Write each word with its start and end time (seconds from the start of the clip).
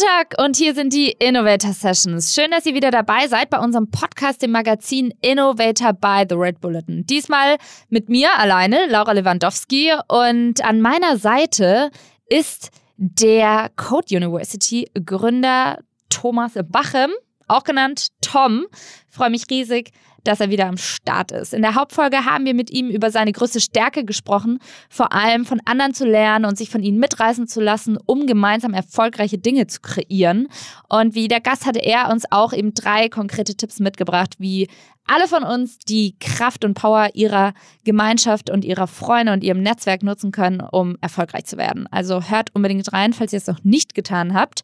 Montag 0.00 0.34
und 0.42 0.56
hier 0.56 0.74
sind 0.74 0.94
die 0.94 1.10
Innovator 1.10 1.72
Sessions. 1.72 2.34
Schön, 2.34 2.50
dass 2.50 2.64
ihr 2.64 2.74
wieder 2.74 2.90
dabei 2.90 3.26
seid 3.28 3.50
bei 3.50 3.58
unserem 3.58 3.90
Podcast, 3.90 4.40
dem 4.40 4.50
Magazin 4.50 5.12
Innovator 5.20 5.92
by 5.92 6.24
The 6.26 6.36
Red 6.36 6.60
Bulletin. 6.60 7.04
Diesmal 7.04 7.58
mit 7.90 8.08
mir 8.08 8.38
alleine, 8.38 8.86
Laura 8.88 9.12
Lewandowski. 9.12 9.92
Und 10.08 10.64
an 10.64 10.80
meiner 10.80 11.18
Seite 11.18 11.90
ist 12.28 12.70
der 12.96 13.70
Code 13.76 14.16
University 14.16 14.90
Gründer 15.04 15.78
Thomas 16.08 16.52
Bachem, 16.54 17.10
auch 17.46 17.64
genannt 17.64 18.08
Tom. 18.22 18.66
Ich 19.10 19.14
freue 19.14 19.30
mich 19.30 19.44
riesig, 19.50 19.92
dass 20.24 20.40
er 20.40 20.50
wieder 20.50 20.66
am 20.66 20.76
Start 20.76 21.32
ist. 21.32 21.54
In 21.54 21.62
der 21.62 21.74
Hauptfolge 21.74 22.24
haben 22.24 22.44
wir 22.44 22.54
mit 22.54 22.70
ihm 22.70 22.88
über 22.88 23.10
seine 23.10 23.32
größte 23.32 23.60
Stärke 23.60 24.04
gesprochen, 24.04 24.58
vor 24.88 25.12
allem 25.12 25.44
von 25.44 25.60
anderen 25.64 25.94
zu 25.94 26.06
lernen 26.06 26.44
und 26.44 26.58
sich 26.58 26.70
von 26.70 26.82
ihnen 26.82 26.98
mitreißen 26.98 27.46
zu 27.46 27.60
lassen, 27.60 27.98
um 28.06 28.26
gemeinsam 28.26 28.74
erfolgreiche 28.74 29.38
Dinge 29.38 29.66
zu 29.66 29.80
kreieren. 29.80 30.48
Und 30.88 31.14
wie 31.14 31.28
der 31.28 31.40
Gast 31.40 31.66
hatte 31.66 31.80
er 31.80 32.10
uns 32.10 32.24
auch 32.30 32.52
eben 32.52 32.74
drei 32.74 33.08
konkrete 33.08 33.54
Tipps 33.54 33.80
mitgebracht, 33.80 34.34
wie 34.38 34.68
alle 35.06 35.26
von 35.26 35.42
uns 35.42 35.78
die 35.78 36.16
Kraft 36.20 36.64
und 36.64 36.74
Power 36.74 37.10
ihrer 37.14 37.52
Gemeinschaft 37.84 38.48
und 38.48 38.64
ihrer 38.64 38.86
Freunde 38.86 39.32
und 39.32 39.42
ihrem 39.42 39.60
Netzwerk 39.60 40.02
nutzen 40.02 40.30
können, 40.30 40.60
um 40.60 40.96
erfolgreich 41.00 41.46
zu 41.46 41.56
werden. 41.56 41.88
Also 41.90 42.22
hört 42.22 42.54
unbedingt 42.54 42.92
rein, 42.92 43.12
falls 43.12 43.32
ihr 43.32 43.38
es 43.38 43.46
noch 43.48 43.64
nicht 43.64 43.94
getan 43.94 44.34
habt. 44.34 44.62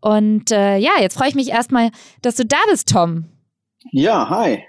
Und 0.00 0.52
äh, 0.52 0.76
ja, 0.76 0.92
jetzt 1.00 1.18
freue 1.18 1.28
ich 1.28 1.34
mich 1.34 1.50
erstmal, 1.50 1.90
dass 2.22 2.36
du 2.36 2.46
da 2.46 2.58
bist, 2.70 2.88
Tom. 2.90 3.24
Ja, 3.90 4.28
hi. 4.28 4.64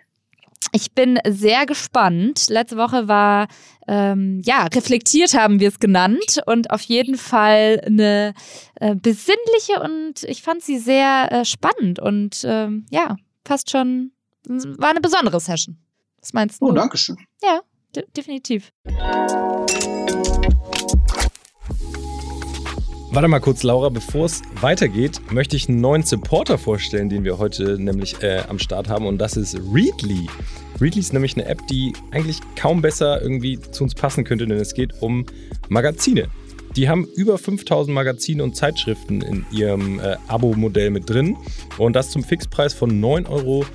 Ich 0.71 0.91
bin 0.93 1.19
sehr 1.27 1.65
gespannt. 1.65 2.47
Letzte 2.49 2.77
Woche 2.77 3.07
war, 3.07 3.47
ähm, 3.87 4.41
ja, 4.45 4.65
reflektiert 4.65 5.33
haben 5.33 5.59
wir 5.59 5.69
es 5.69 5.79
genannt 5.79 6.41
und 6.45 6.71
auf 6.71 6.81
jeden 6.81 7.17
Fall 7.17 7.81
eine 7.85 8.33
äh, 8.75 8.95
besinnliche 8.95 9.81
und 9.83 10.23
ich 10.23 10.41
fand 10.41 10.61
sie 10.61 10.77
sehr 10.77 11.31
äh, 11.31 11.45
spannend 11.45 11.99
und 11.99 12.41
ähm, 12.43 12.85
ja, 12.91 13.15
fast 13.45 13.71
schon, 13.71 14.11
war 14.47 14.91
eine 14.91 15.01
besondere 15.01 15.39
Session. 15.39 15.77
Was 16.19 16.33
meinst 16.33 16.61
du? 16.61 16.67
Oh, 16.67 16.71
danke 16.71 16.97
schön. 16.97 17.17
Ja, 17.41 17.61
de 17.95 18.05
definitiv. 18.15 18.71
Warte 23.11 23.27
mal 23.27 23.39
kurz, 23.39 23.63
Laura, 23.63 23.89
bevor 23.89 24.25
es 24.25 24.43
weitergeht, 24.61 25.19
möchte 25.31 25.55
ich 25.55 25.67
einen 25.67 25.81
neuen 25.81 26.03
Supporter 26.03 26.59
vorstellen, 26.59 27.09
den 27.09 27.23
wir 27.23 27.39
heute 27.39 27.79
nämlich 27.79 28.21
äh, 28.21 28.43
am 28.47 28.59
Start 28.59 28.87
haben 28.87 29.07
und 29.07 29.17
das 29.17 29.35
ist 29.35 29.55
Readly. 29.73 30.27
Readly 30.81 31.01
ist 31.01 31.13
nämlich 31.13 31.35
eine 31.35 31.45
App, 31.45 31.65
die 31.67 31.93
eigentlich 32.11 32.39
kaum 32.55 32.81
besser 32.81 33.21
irgendwie 33.21 33.59
zu 33.59 33.83
uns 33.83 33.95
passen 33.95 34.23
könnte, 34.23 34.47
denn 34.47 34.57
es 34.57 34.73
geht 34.73 35.01
um 35.01 35.25
Magazine. 35.67 36.29
Die 36.75 36.87
haben 36.87 37.05
über 37.15 37.37
5000 37.37 37.93
Magazine 37.93 38.43
und 38.43 38.55
Zeitschriften 38.55 39.21
in 39.21 39.45
ihrem 39.51 39.99
äh, 39.99 40.17
Abo-Modell 40.27 40.91
mit 40.91 41.09
drin 41.09 41.35
und 41.77 41.93
das 41.93 42.11
zum 42.11 42.23
Fixpreis 42.23 42.73
von 42.73 43.01
9,99 43.01 43.29
Euro. 43.29 43.65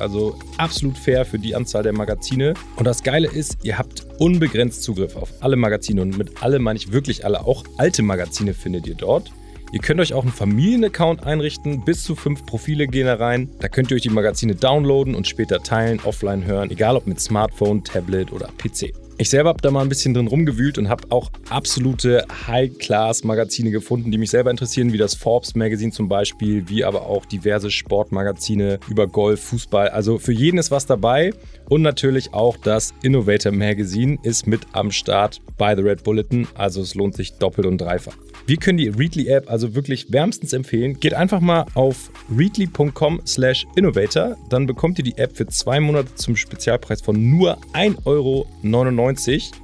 Also 0.00 0.38
absolut 0.58 0.96
fair 0.96 1.24
für 1.24 1.38
die 1.38 1.54
Anzahl 1.56 1.82
der 1.82 1.92
Magazine. 1.92 2.54
Und 2.76 2.86
das 2.86 3.02
Geile 3.02 3.28
ist, 3.28 3.58
ihr 3.64 3.78
habt 3.78 4.06
unbegrenzt 4.18 4.84
Zugriff 4.84 5.16
auf 5.16 5.32
alle 5.40 5.56
Magazine 5.56 6.02
und 6.02 6.16
mit 6.16 6.42
alle 6.42 6.60
meine 6.60 6.78
ich 6.78 6.92
wirklich 6.92 7.24
alle. 7.24 7.44
Auch 7.44 7.64
alte 7.78 8.02
Magazine 8.02 8.54
findet 8.54 8.86
ihr 8.86 8.94
dort. 8.94 9.32
Ihr 9.72 9.80
könnt 9.80 10.00
euch 10.00 10.12
auch 10.12 10.22
einen 10.22 10.32
Familienaccount 10.32 11.24
einrichten, 11.24 11.82
bis 11.82 12.04
zu 12.04 12.14
fünf 12.14 12.44
Profile 12.44 12.86
gehen 12.86 13.06
da 13.06 13.14
rein. 13.14 13.48
Da 13.58 13.68
könnt 13.68 13.90
ihr 13.90 13.94
euch 13.94 14.02
die 14.02 14.10
Magazine 14.10 14.54
downloaden 14.54 15.14
und 15.14 15.26
später 15.26 15.62
teilen, 15.62 15.98
offline 16.04 16.44
hören, 16.44 16.70
egal 16.70 16.94
ob 16.94 17.06
mit 17.06 17.18
Smartphone, 17.20 17.82
Tablet 17.82 18.32
oder 18.32 18.50
PC. 18.58 18.92
Ich 19.16 19.30
selber 19.30 19.48
habe 19.48 19.62
da 19.62 19.70
mal 19.70 19.80
ein 19.80 19.88
bisschen 19.88 20.12
drin 20.12 20.26
rumgewühlt 20.26 20.76
und 20.76 20.90
habe 20.90 21.04
auch 21.08 21.30
absolute 21.48 22.26
High-Class-Magazine 22.46 23.70
gefunden, 23.70 24.10
die 24.10 24.18
mich 24.18 24.30
selber 24.30 24.50
interessieren, 24.50 24.92
wie 24.92 24.98
das 24.98 25.14
Forbes 25.14 25.54
Magazine 25.54 25.90
zum 25.90 26.06
Beispiel, 26.06 26.68
wie 26.68 26.84
aber 26.84 27.06
auch 27.06 27.24
diverse 27.24 27.70
Sportmagazine 27.70 28.78
über 28.90 29.06
Golf, 29.06 29.40
Fußball. 29.40 29.88
Also 29.88 30.18
für 30.18 30.32
jeden 30.32 30.58
ist 30.58 30.70
was 30.70 30.84
dabei. 30.84 31.32
Und 31.70 31.80
natürlich 31.80 32.34
auch 32.34 32.58
das 32.58 32.92
Innovator 33.02 33.52
Magazine 33.52 34.18
ist 34.22 34.46
mit 34.46 34.66
am 34.72 34.90
Start 34.90 35.40
bei 35.56 35.74
The 35.74 35.82
Red 35.82 36.04
Bulletin. 36.04 36.46
Also 36.54 36.82
es 36.82 36.94
lohnt 36.94 37.14
sich 37.14 37.38
doppelt 37.38 37.66
und 37.66 37.78
dreifach. 37.78 38.16
Wir 38.46 38.56
können 38.56 38.78
die 38.78 38.88
Readly 38.88 39.28
App 39.28 39.48
also 39.50 39.74
wirklich 39.74 40.12
wärmstens 40.12 40.52
empfehlen. 40.52 40.98
Geht 40.98 41.14
einfach 41.14 41.40
mal 41.40 41.64
auf 41.74 42.10
readly.com/slash 42.36 43.66
innovator. 43.76 44.36
Dann 44.48 44.66
bekommt 44.66 44.98
ihr 44.98 45.04
die 45.04 45.16
App 45.16 45.36
für 45.36 45.46
zwei 45.46 45.78
Monate 45.78 46.14
zum 46.16 46.34
Spezialpreis 46.34 47.00
von 47.00 47.30
nur 47.30 47.58
1,99 47.72 48.04
Euro. 48.04 48.46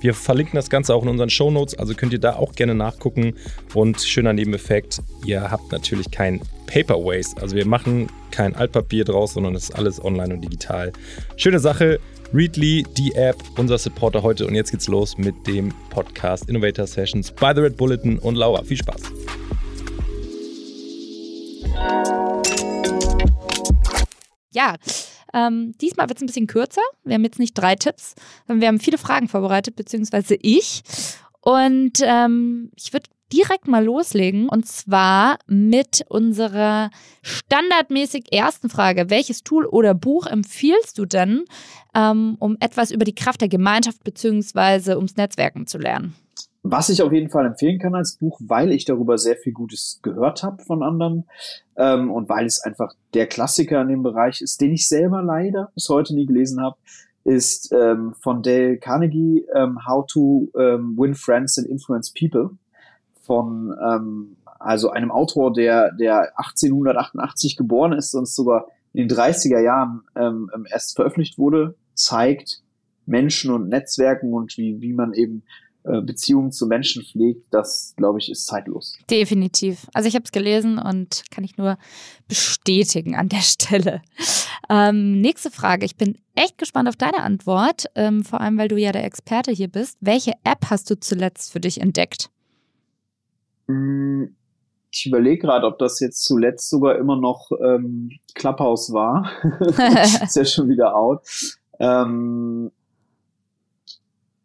Wir 0.00 0.14
verlinken 0.14 0.56
das 0.56 0.70
Ganze 0.70 0.94
auch 0.94 1.02
in 1.02 1.08
unseren 1.08 1.30
Show 1.30 1.50
Notes, 1.50 1.74
also 1.76 1.94
könnt 1.94 2.12
ihr 2.12 2.20
da 2.20 2.36
auch 2.36 2.52
gerne 2.52 2.74
nachgucken. 2.74 3.34
Und 3.74 4.00
schöner 4.00 4.32
Nebeneffekt, 4.32 5.00
ihr 5.26 5.50
habt 5.50 5.72
natürlich 5.72 6.10
kein 6.10 6.40
Paper 6.68 6.96
Waste. 6.96 7.40
Also 7.40 7.56
wir 7.56 7.66
machen 7.66 8.08
kein 8.30 8.54
Altpapier 8.54 9.04
draus, 9.04 9.32
sondern 9.32 9.54
es 9.54 9.64
ist 9.64 9.74
alles 9.74 10.04
online 10.04 10.34
und 10.34 10.42
digital. 10.42 10.92
Schöne 11.36 11.58
Sache. 11.58 11.98
Readly, 12.32 12.84
die 12.98 13.12
App, 13.14 13.36
unser 13.56 13.78
Supporter 13.78 14.22
heute. 14.22 14.46
Und 14.46 14.54
jetzt 14.54 14.70
geht's 14.70 14.86
los 14.86 15.16
mit 15.16 15.46
dem 15.46 15.72
Podcast 15.88 16.46
Innovator 16.46 16.86
Sessions 16.86 17.32
by 17.32 17.52
The 17.54 17.62
Red 17.62 17.76
Bulletin 17.78 18.18
und 18.18 18.34
Laura. 18.34 18.62
Viel 18.62 18.76
Spaß. 18.76 19.00
Ja, 24.52 24.74
ähm, 25.32 25.72
diesmal 25.80 26.08
wird 26.08 26.18
es 26.18 26.22
ein 26.22 26.26
bisschen 26.26 26.46
kürzer. 26.46 26.82
Wir 27.04 27.14
haben 27.14 27.24
jetzt 27.24 27.38
nicht 27.38 27.54
drei 27.54 27.76
Tipps, 27.76 28.14
sondern 28.46 28.60
wir 28.60 28.68
haben 28.68 28.80
viele 28.80 28.98
Fragen 28.98 29.28
vorbereitet, 29.28 29.74
beziehungsweise 29.76 30.36
ich. 30.40 30.82
Und 31.40 32.02
ähm, 32.02 32.70
ich 32.76 32.92
würde 32.92 33.08
direkt 33.32 33.68
mal 33.68 33.84
loslegen 33.84 34.48
und 34.48 34.66
zwar 34.66 35.38
mit 35.46 36.04
unserer 36.08 36.90
standardmäßig 37.22 38.32
ersten 38.32 38.68
Frage. 38.68 39.10
Welches 39.10 39.42
Tool 39.42 39.66
oder 39.66 39.94
Buch 39.94 40.26
empfiehlst 40.26 40.98
du 40.98 41.04
denn, 41.04 41.44
ähm, 41.94 42.36
um 42.38 42.56
etwas 42.60 42.90
über 42.90 43.04
die 43.04 43.14
Kraft 43.14 43.40
der 43.40 43.48
Gemeinschaft 43.48 44.02
bzw. 44.04 44.94
ums 44.94 45.16
Netzwerken 45.16 45.66
zu 45.66 45.78
lernen? 45.78 46.14
Was 46.62 46.88
ich 46.88 47.02
auf 47.02 47.12
jeden 47.12 47.30
Fall 47.30 47.46
empfehlen 47.46 47.78
kann 47.78 47.94
als 47.94 48.16
Buch, 48.16 48.40
weil 48.44 48.72
ich 48.72 48.84
darüber 48.84 49.16
sehr 49.16 49.36
viel 49.36 49.52
Gutes 49.52 50.00
gehört 50.02 50.42
habe 50.42 50.62
von 50.64 50.82
anderen 50.82 51.24
ähm, 51.76 52.10
und 52.10 52.28
weil 52.28 52.46
es 52.46 52.60
einfach 52.62 52.92
der 53.14 53.26
Klassiker 53.26 53.80
in 53.82 53.88
dem 53.88 54.02
Bereich 54.02 54.40
ist, 54.42 54.60
den 54.60 54.72
ich 54.72 54.88
selber 54.88 55.22
leider 55.22 55.70
bis 55.74 55.88
heute 55.88 56.14
nie 56.14 56.26
gelesen 56.26 56.60
habe, 56.60 56.76
ist 57.24 57.72
ähm, 57.72 58.14
von 58.20 58.42
Dale 58.42 58.78
Carnegie 58.78 59.46
ähm, 59.54 59.78
How 59.86 60.04
to 60.06 60.48
ähm, 60.58 60.94
Win 60.96 61.14
Friends 61.14 61.58
and 61.58 61.68
Influence 61.68 62.12
People 62.12 62.50
von 63.28 63.76
ähm, 63.80 64.36
also 64.58 64.90
einem 64.90 65.12
Autor, 65.12 65.52
der, 65.52 65.92
der 65.92 66.36
1888 66.38 67.56
geboren 67.56 67.92
ist 67.92 68.14
und 68.14 68.26
sogar 68.26 68.66
in 68.92 69.06
den 69.06 69.16
30er 69.16 69.60
Jahren 69.60 70.02
ähm, 70.16 70.50
ähm, 70.52 70.66
erst 70.68 70.96
veröffentlicht 70.96 71.38
wurde, 71.38 71.76
zeigt 71.94 72.62
Menschen 73.06 73.52
und 73.52 73.68
Netzwerken 73.68 74.32
und 74.32 74.56
wie, 74.56 74.80
wie 74.80 74.92
man 74.92 75.12
eben 75.12 75.44
äh, 75.84 76.00
Beziehungen 76.00 76.50
zu 76.50 76.66
Menschen 76.66 77.04
pflegt, 77.04 77.46
das, 77.50 77.94
glaube 77.96 78.18
ich, 78.18 78.30
ist 78.30 78.46
zeitlos. 78.46 78.98
Definitiv. 79.10 79.86
Also 79.94 80.08
ich 80.08 80.14
habe 80.14 80.24
es 80.24 80.32
gelesen 80.32 80.78
und 80.78 81.22
kann 81.30 81.44
ich 81.44 81.56
nur 81.56 81.78
bestätigen 82.26 83.14
an 83.14 83.28
der 83.28 83.42
Stelle. 83.42 84.02
Ähm, 84.68 85.20
nächste 85.20 85.50
Frage. 85.50 85.86
Ich 85.86 85.96
bin 85.96 86.18
echt 86.34 86.58
gespannt 86.58 86.88
auf 86.88 86.96
deine 86.96 87.22
Antwort, 87.22 87.86
ähm, 87.94 88.24
vor 88.24 88.40
allem 88.40 88.58
weil 88.58 88.68
du 88.68 88.76
ja 88.76 88.92
der 88.92 89.04
Experte 89.04 89.52
hier 89.52 89.68
bist. 89.68 89.96
Welche 90.00 90.32
App 90.44 90.66
hast 90.70 90.90
du 90.90 90.98
zuletzt 90.98 91.52
für 91.52 91.60
dich 91.60 91.80
entdeckt? 91.80 92.30
Hm, 93.68 94.34
ich 94.90 95.06
überlege 95.06 95.46
gerade, 95.46 95.66
ob 95.66 95.78
das 95.78 96.00
jetzt 96.00 96.24
zuletzt 96.24 96.70
sogar 96.70 96.96
immer 96.96 97.16
noch 97.16 97.50
ähm, 97.62 98.10
Clubhouse 98.34 98.92
war. 98.92 99.30
ist 100.22 100.36
ja 100.36 100.44
schon 100.44 100.68
wieder 100.68 100.96
out. 100.96 101.22
Ähm, 101.78 102.70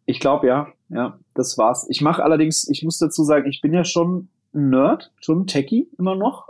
ich 0.06 0.20
glaube 0.20 0.46
ja, 0.46 0.68
ja, 0.90 1.18
das 1.34 1.56
war's. 1.56 1.86
Ich 1.88 2.02
mache 2.02 2.22
allerdings, 2.22 2.68
ich 2.68 2.82
muss 2.82 2.98
dazu 2.98 3.24
sagen, 3.24 3.48
ich 3.48 3.60
bin 3.60 3.72
ja 3.72 3.84
schon 3.84 4.28
ein 4.54 4.70
Nerd, 4.70 5.12
schon 5.20 5.40
ein 5.40 5.46
Techie 5.46 5.88
immer 5.98 6.14
noch. 6.14 6.48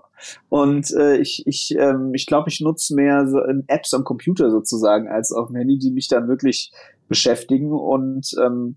Und 0.48 0.92
äh, 0.92 1.16
ich, 1.18 1.46
ich, 1.46 1.74
ähm, 1.78 2.12
ich 2.14 2.26
glaube, 2.26 2.48
ich 2.48 2.60
nutze 2.60 2.94
mehr 2.94 3.26
so, 3.26 3.44
ähm, 3.44 3.64
Apps 3.66 3.94
am 3.94 4.04
Computer 4.04 4.50
sozusagen 4.50 5.08
als 5.08 5.32
auf 5.32 5.48
dem 5.48 5.56
Handy, 5.56 5.78
die 5.78 5.90
mich 5.90 6.08
dann 6.08 6.28
wirklich 6.28 6.72
beschäftigen. 7.08 7.72
Und 7.72 8.34
ähm, 8.42 8.76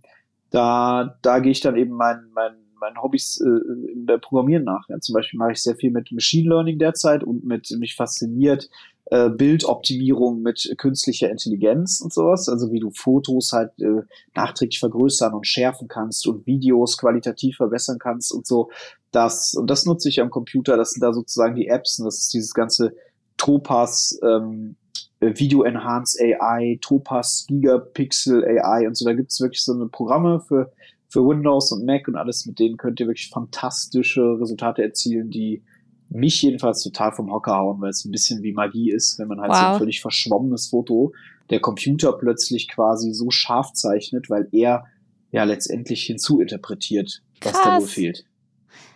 da, 0.49 1.17
da 1.21 1.39
gehe 1.39 1.51
ich 1.51 1.61
dann 1.61 1.75
eben 1.75 1.93
mein, 1.93 2.29
mein 2.33 2.55
meinen 2.79 3.01
Hobbys 3.01 3.39
äh, 3.41 3.59
der 3.95 4.17
Programmieren 4.17 4.63
nach. 4.63 4.87
Ja, 4.89 4.99
zum 4.99 5.13
Beispiel 5.13 5.37
mache 5.37 5.53
ich 5.53 5.63
sehr 5.63 5.75
viel 5.75 5.91
mit 5.91 6.11
Machine 6.11 6.49
Learning 6.49 6.77
derzeit 6.79 7.23
und 7.23 7.43
mit 7.43 7.69
mich 7.79 7.95
fasziniert 7.95 8.69
äh, 9.09 9.29
Bildoptimierung 9.29 10.41
mit 10.41 10.73
künstlicher 10.77 11.29
Intelligenz 11.29 12.01
und 12.01 12.13
sowas. 12.13 12.49
Also 12.49 12.71
wie 12.71 12.79
du 12.79 12.91
Fotos 12.91 13.53
halt 13.53 13.71
äh, 13.79 14.01
nachträglich 14.35 14.79
vergrößern 14.79 15.33
und 15.33 15.47
schärfen 15.47 15.87
kannst 15.87 16.27
und 16.27 16.45
Videos 16.45 16.97
qualitativ 16.97 17.57
verbessern 17.57 17.99
kannst 17.99 18.33
und 18.33 18.45
so. 18.45 18.69
Das 19.11 19.53
und 19.53 19.69
das 19.69 19.85
nutze 19.85 20.09
ich 20.09 20.19
am 20.19 20.29
Computer. 20.29 20.75
Das 20.75 20.91
sind 20.91 21.01
da 21.01 21.13
sozusagen 21.13 21.55
die 21.55 21.67
Apps 21.67 21.99
und 21.99 22.05
das 22.05 22.19
ist 22.19 22.33
dieses 22.33 22.53
ganze 22.53 22.95
Topaz 23.37 24.19
ähm, 24.23 24.75
Video 25.19 25.63
Enhance 25.63 26.19
AI, 26.21 26.77
Topaz 26.81 27.45
Gigapixel 27.47 28.43
AI 28.43 28.87
und 28.87 28.97
so. 28.97 29.05
Da 29.05 29.13
gibt 29.13 29.31
es 29.31 29.39
wirklich 29.39 29.63
so 29.63 29.73
eine 29.73 29.87
Programme 29.87 30.41
für 30.41 30.71
für 31.07 31.21
Windows 31.21 31.71
und 31.71 31.85
Mac 31.85 32.07
und 32.07 32.15
alles. 32.15 32.45
Mit 32.45 32.59
denen 32.59 32.77
könnt 32.77 32.99
ihr 32.99 33.07
wirklich 33.07 33.29
fantastische 33.29 34.21
Resultate 34.39 34.83
erzielen, 34.83 35.29
die 35.29 35.63
mich 36.09 36.41
jedenfalls 36.41 36.83
total 36.83 37.11
vom 37.11 37.31
Hocker 37.31 37.55
hauen, 37.55 37.81
weil 37.81 37.89
es 37.89 38.05
ein 38.05 38.11
bisschen 38.11 38.43
wie 38.43 38.53
Magie 38.53 38.91
ist, 38.91 39.19
wenn 39.19 39.27
man 39.27 39.41
halt 39.41 39.51
wow. 39.51 39.57
so 39.57 39.65
ein 39.65 39.77
völlig 39.79 40.01
verschwommenes 40.01 40.67
Foto 40.67 41.13
der 41.49 41.59
Computer 41.59 42.13
plötzlich 42.13 42.67
quasi 42.69 43.13
so 43.13 43.29
scharf 43.29 43.73
zeichnet, 43.73 44.29
weil 44.29 44.47
er 44.51 44.85
ja 45.31 45.43
letztendlich 45.43 46.03
hinzuinterpretiert, 46.03 47.21
was 47.41 47.53
Krass. 47.53 47.63
da 47.63 47.79
wohl 47.79 47.87
fehlt. 47.87 48.25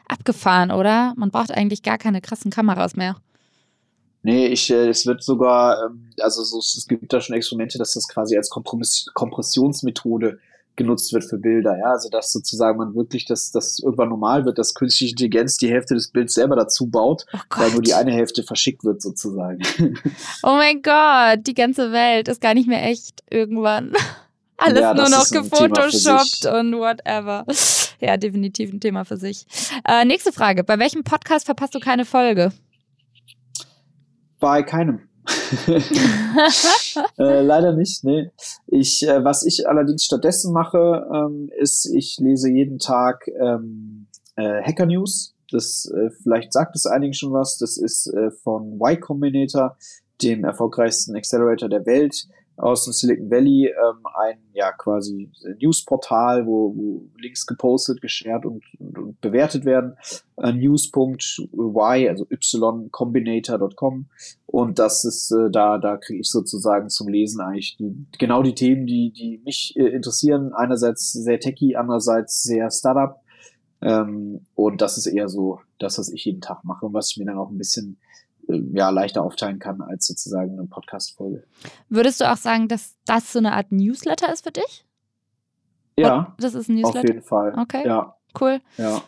Abgefahren, 0.07 0.72
oder? 0.72 1.14
Man 1.16 1.31
braucht 1.31 1.52
eigentlich 1.52 1.84
gar 1.84 1.98
keine 1.98 2.22
krassen 2.22 2.52
Kameras 2.52 2.96
mehr. 2.96 3.18
Nee, 4.24 4.48
ich, 4.48 4.69
äh, 4.69 4.90
es 4.90 5.06
wird 5.06 5.24
sogar, 5.24 5.86
ähm, 5.86 6.12
also 6.19 6.44
so, 6.44 6.60
es 6.60 6.86
gibt 6.88 7.12
da 7.12 7.22
schon 7.22 7.36
Experimente, 7.36 7.78
dass 7.78 7.94
das 7.94 8.07
quasi 8.07 8.38
als 8.38 8.50
Kompromiss 8.50 9.07
Kompressionsmethode 9.14 10.40
genutzt 10.75 11.13
wird 11.13 11.23
für 11.23 11.38
Bilder, 11.38 11.77
ja, 11.77 11.91
also 11.91 12.09
dass 12.09 12.31
sozusagen 12.31 12.77
man 12.77 12.95
wirklich, 12.95 13.25
dass 13.25 13.51
das 13.51 13.79
irgendwann 13.79 14.09
normal 14.09 14.45
wird, 14.45 14.57
dass 14.57 14.73
künstliche 14.73 15.12
Intelligenz 15.12 15.57
die 15.57 15.69
Hälfte 15.69 15.94
des 15.94 16.09
Bilds 16.09 16.33
selber 16.33 16.56
dazu 16.56 16.88
baut, 16.88 17.25
oh 17.33 17.38
weil 17.57 17.71
nur 17.71 17.81
die 17.81 17.94
eine 17.94 18.12
Hälfte 18.12 18.44
verschickt 18.44 18.83
wird 18.83 19.01
sozusagen. 19.01 19.59
Oh 20.44 20.56
mein 20.56 20.81
Gott, 20.81 21.45
die 21.45 21.53
ganze 21.53 21.91
Welt 21.91 22.27
ist 22.27 22.41
gar 22.41 22.53
nicht 22.53 22.68
mehr 22.68 22.83
echt 22.83 23.23
irgendwann. 23.29 23.94
Alles 24.57 24.81
ja, 24.81 24.94
nur 24.94 25.09
noch 25.09 25.27
gefotoshoppt 25.29 26.45
und 26.45 26.73
whatever. 26.73 27.45
Ja, 28.00 28.18
definitiv 28.18 28.71
ein 28.71 28.79
Thema 28.79 29.06
für 29.06 29.18
sich. 29.18 29.45
Äh, 29.88 30.06
nächste 30.06 30.31
Frage. 30.31 30.63
Bei 30.63 30.77
welchem 30.77 31.03
Podcast 31.03 31.45
verpasst 31.45 31.73
du 31.73 31.79
keine 31.79 32.06
Folge? 32.06 32.51
Bei 34.39 34.63
keinem. 34.63 35.11
äh, 37.18 37.41
leider 37.41 37.73
nicht, 37.73 38.03
nee. 38.03 38.31
Ich, 38.68 39.07
äh, 39.07 39.23
was 39.23 39.45
ich 39.45 39.68
allerdings 39.68 40.03
stattdessen 40.06 40.53
mache, 40.53 41.07
ähm, 41.13 41.50
ist, 41.57 41.85
ich 41.85 42.18
lese 42.19 42.50
jeden 42.50 42.79
Tag 42.79 43.27
ähm, 43.39 44.07
äh, 44.35 44.62
Hacker 44.63 44.85
News. 44.85 45.35
Das 45.51 45.91
äh, 45.94 46.09
vielleicht 46.23 46.53
sagt 46.53 46.75
es 46.75 46.85
einigen 46.85 47.13
schon 47.13 47.33
was. 47.33 47.57
Das 47.57 47.77
ist 47.77 48.07
äh, 48.07 48.31
von 48.31 48.79
Y 48.79 49.00
Combinator, 49.00 49.77
dem 50.21 50.44
erfolgreichsten 50.44 51.15
Accelerator 51.15 51.69
der 51.69 51.85
Welt 51.85 52.27
aus 52.62 52.86
dem 52.86 52.94
Silicon 52.94 53.31
Valley 53.31 53.68
ähm, 53.68 54.06
ein 54.13 54.38
ja 54.54 54.72
quasi 54.72 55.31
Newsportal, 55.60 56.46
wo, 56.46 56.75
wo 56.75 57.10
Links 57.18 57.46
gepostet, 57.48 58.02
geshared 58.02 58.46
und, 58.46 58.63
und, 58.78 58.98
und 58.98 59.22
bewertet 59.22 59.66
werden. 59.66 59.98
Äh, 60.38 60.54
News.y, 60.54 62.10
also 62.10 62.28
ycombinator.com 62.30 64.06
und 64.46 64.80
das 64.80 65.06
ist 65.06 65.31
äh, 65.31 65.50
da 65.52 65.78
da 65.80 65.98
kriege 65.98 66.22
ich 66.22 66.30
sozusagen 66.30 66.90
zum 66.90 67.08
Lesen 67.08 67.42
eigentlich 67.42 67.78
die, 67.78 68.06
genau 68.19 68.44
die 68.44 68.56
Themen, 68.56 68.86
die 68.86 69.12
die 69.12 69.42
mich 69.44 69.74
äh, 69.75 69.88
interessieren. 69.88 70.54
Einerseits 70.54 71.12
sehr 71.12 71.40
techy, 71.40 71.75
andererseits 71.75 72.44
sehr 72.44 72.69
Startup. 72.69 73.16
Ähm, 73.81 74.46
und 74.54 74.81
das 74.81 74.98
ist 74.98 75.07
eher 75.07 75.28
so 75.28 75.60
das, 75.80 75.98
was 75.98 76.10
ich 76.10 76.25
jeden 76.25 76.42
Tag 76.42 76.64
mache 76.64 76.86
und 76.86 76.94
was 76.94 77.12
ich 77.12 77.18
mir 77.18 77.25
dann 77.25 77.38
auch 77.38 77.50
ein 77.50 77.57
bisschen 77.57 77.98
ja, 78.48 78.90
leichter 78.90 79.24
aufteilen 79.24 79.60
kann 79.60 79.82
als 79.82 80.08
sozusagen 80.08 80.58
eine 80.58 80.68
Podcast-Folge. 80.68 81.44
Würdest 81.90 82.22
du 82.22 82.32
auch 82.32 82.38
sagen, 82.38 82.68
dass 82.68 82.96
das 83.06 83.32
so 83.32 83.40
eine 83.40 83.54
Art 83.54 83.72
Newsletter 83.72 84.32
ist 84.32 84.44
für 84.44 84.52
dich? 84.52 84.86
Ja. 85.98 86.36
Das 86.40 86.54
ist 86.54 86.70
ein 86.70 86.76
Newsletter? 86.76 87.00
Auf 87.00 87.08
jeden 87.08 87.22
Fall. 87.22 87.54
Okay. 87.58 87.86
Ja. 87.86 88.16
Cool. 88.40 88.60
Ja. 88.78 89.02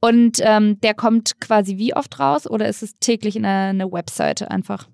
Und 0.00 0.38
ähm, 0.42 0.80
der 0.80 0.94
kommt 0.94 1.40
quasi 1.40 1.78
wie 1.78 1.94
oft 1.96 2.20
raus 2.20 2.48
oder 2.48 2.68
ist 2.68 2.82
es 2.82 2.98
täglich 2.98 3.36
in 3.36 3.44
einer, 3.46 3.70
einer 3.70 3.92
Webseite 3.92 4.50
einfach? 4.50 4.88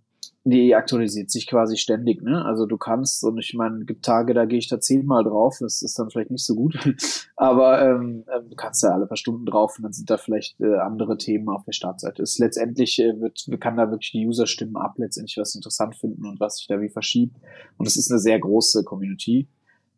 Die 0.50 0.75
aktualisiert 0.75 1.31
sich 1.31 1.47
quasi 1.47 1.76
ständig, 1.76 2.23
ne? 2.23 2.44
Also 2.44 2.67
du 2.67 2.76
kannst, 2.76 3.25
und 3.25 3.38
ich 3.38 3.55
meine, 3.55 3.85
gibt 3.85 4.05
Tage, 4.05 4.35
da 4.35 4.44
gehe 4.44 4.58
ich 4.58 4.69
da 4.69 4.81
zehnmal 4.81 5.25
drauf, 5.25 5.58
das 5.61 5.82
ist 5.82 5.99
dann 5.99 6.11
vielleicht 6.11 6.31
nicht 6.31 6.44
so 6.44 6.55
gut, 6.55 6.76
aber 7.37 7.82
ähm, 7.82 8.25
ähm, 8.35 8.50
du 8.50 8.56
kannst 8.56 8.82
ja 8.82 8.91
alle 8.91 9.06
paar 9.06 9.17
Stunden 9.17 9.47
drauf 9.47 9.76
und 9.76 9.85
dann 9.85 9.93
sind 9.93 10.11
da 10.11 10.17
vielleicht 10.17 10.61
äh, 10.61 10.76
andere 10.76 11.17
Themen 11.17 11.49
auf 11.49 11.64
der 11.64 11.73
Startseite. 11.73 12.23
Es 12.23 12.38
letztendlich 12.38 12.99
äh, 12.99 13.20
wird, 13.20 13.49
kann 13.61 13.76
da 13.76 13.91
wirklich 13.91 14.12
die 14.12 14.26
User 14.26 14.47
stimmen 14.47 14.76
ab, 14.76 14.94
letztendlich 14.99 15.37
was 15.37 15.55
interessant 15.55 15.97
finden 15.97 16.26
und 16.26 16.41
was 16.41 16.56
sich 16.56 16.67
da 16.67 16.81
wie 16.81 16.91
verschiebt. 16.91 17.37
Und 17.76 17.87
es 17.87 17.97
ist 17.97 18.11
eine 18.11 18.20
sehr 18.20 18.38
große 18.38 18.85
Community, 18.85 19.49